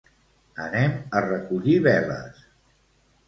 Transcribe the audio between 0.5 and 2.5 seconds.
Anem a recollir veles